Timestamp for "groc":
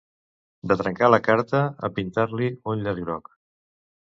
3.05-3.31